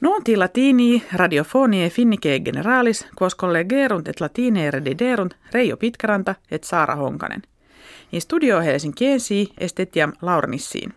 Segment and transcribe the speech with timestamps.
[0.00, 7.42] Nunti latini radiofonie finnike generalis, quos collegerunt et latine rediderunt Reijo Pitkaranta et Saara Honkanen.
[8.12, 10.94] In studio Helsinkiensi estetiam Laurnissiin.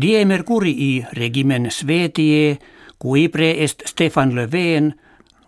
[0.00, 2.58] Die mercurii regimen Svetie,
[2.98, 4.94] cuipre est Stefan Löfven,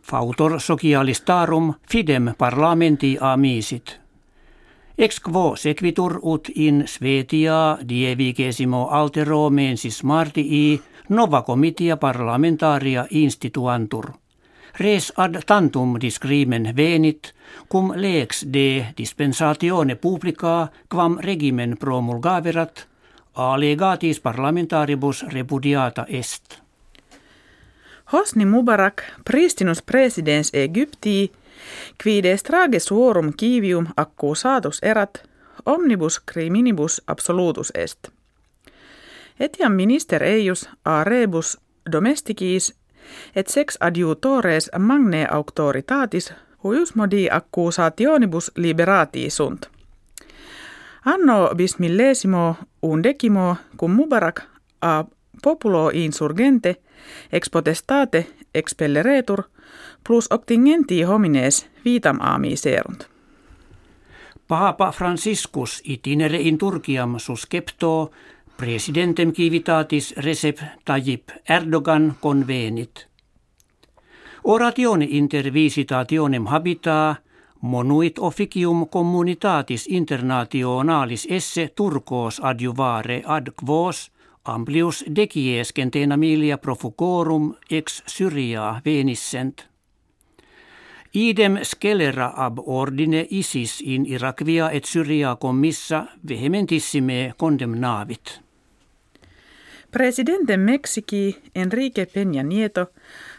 [0.02, 4.00] fautor socialistarum fidem parlamenti amisit.
[4.98, 10.80] Ex quo sequitur ut in Svetia dievicesimo altero mensis martii
[11.10, 14.12] nova comitia parlamentaria instituantur.
[14.78, 17.34] Res ad tantum discrimen venit,
[17.68, 22.86] cum lex de dispensatione publica quam regimen promulgaverat,
[23.34, 26.58] a legatis parlamentaribus repudiata est.
[28.12, 31.30] Hosni Mubarak, pristinus presidens Egyptii,
[32.02, 35.22] quides trage suorum kivium accusatus erat,
[35.66, 38.19] omnibus criminibus absolutus est.
[39.40, 41.58] Etiam minister eius a rebus
[41.92, 42.74] domesticis
[43.36, 46.32] et sex adjutores magne auctoritatis
[46.64, 49.66] huius modi accusationibus liberati sunt.
[51.04, 54.42] Anno bismillesimo undecimo cum Mubarak
[54.80, 55.04] a
[55.42, 56.76] populo insurgente
[57.32, 59.42] ex potestate expelleretur
[60.06, 63.04] plus octingenti homines vitam aami serunt.
[64.48, 68.10] Papa Franciscus itinere in Turkiam suscepto
[68.60, 73.08] presidentem civitatis Recep Tayyip Erdogan convenit.
[74.44, 77.16] Oratione inter visitationem habitaa
[77.60, 84.12] monuit officium communitatis internationalis esse turcos adjuvare ad quos
[84.44, 89.70] amplius decies centena milia profugorum ex Syria venissent.
[91.14, 98.49] Idem scelera ab ordine ISIS in Irakvia et Syria commissa vehementissime condemnavit.
[99.90, 102.92] Presidente Mexici Enrique Peña Nieto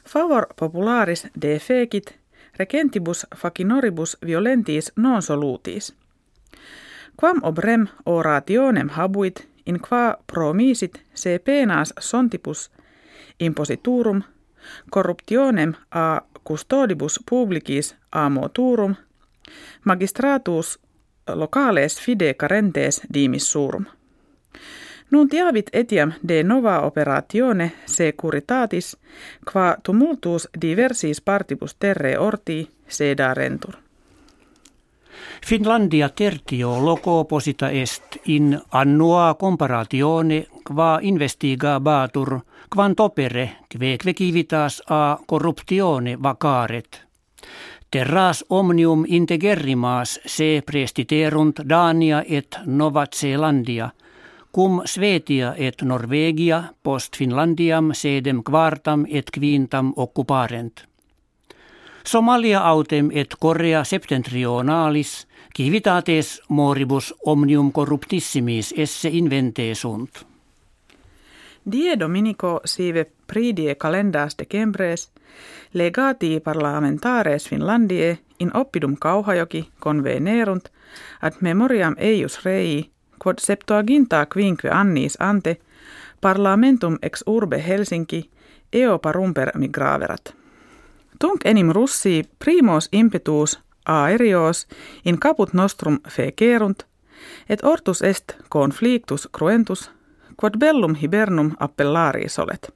[0.05, 2.19] favor popularis de fecit
[2.57, 5.93] regentibus facinoribus violentis non solutis.
[7.19, 12.71] Quam obrem orationem habuit in qua promisit se penas sontibus
[13.39, 14.21] impositurum
[14.91, 18.95] corruptionem a custodibus publicis a moturum
[19.85, 20.79] magistratus
[21.27, 23.85] locales fide carentes dimis surum.
[25.11, 28.97] Nuntiavit etiam de nova operatione securitatis,
[29.51, 33.75] qua tumultus diversis partibus terre orti seda rentur.
[35.47, 42.39] Finlandia tertio loco posita est in annua comparatione qua investigabatur
[42.75, 47.01] quant opere kve kivitas a corruptione vacaret.
[47.91, 53.89] Terras omnium integerrimas se prestiterunt Dania et Novat Zeelandia–
[54.51, 60.87] cum Svetia et Norvegia post Finlandiam sedem quartam et quintam occuparent.
[62.03, 70.25] Somalia autem et Korea septentrionalis civitates moribus omnium corruptissimis esse invente sunt.
[71.71, 75.11] Die Dominico sive pridie calendas decembres
[75.73, 80.71] legati parlamentares Finlandie in oppidum Kauhajoki convenerunt
[81.21, 82.91] ad memoriam eius rei
[83.23, 85.57] quod septuaginta quinque annis ante
[86.21, 88.29] parlamentum ex urbe Helsinki
[88.73, 90.35] eo parumper migraverat.
[91.19, 94.67] Tunc enim russi primos impetus aerios
[95.05, 96.83] in caput nostrum fecerunt,
[97.49, 99.91] et ortus est conflictus cruentus,
[100.37, 102.73] quod bellum hibernum appellari solet.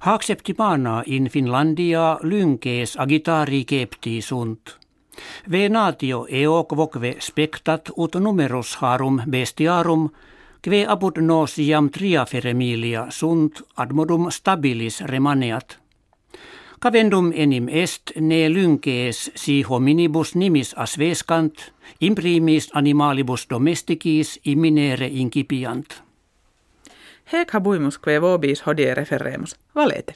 [0.00, 4.78] Hakseptimana in Finlandia lynkees agitari kepti sunt.
[5.50, 10.08] Venatio eo quoque spectat ut numerus harum bestiarum,
[10.62, 11.18] kve apud
[11.90, 15.78] tria feremilia sunt ad modum stabilis remaneat.
[16.80, 26.02] Cavendum enim est ne lynkees si hominibus nimis asvescant, imprimis animalibus domesticis imminere incipiant.
[27.32, 30.14] Hec habuimus kve vobis hodie referemus, valete.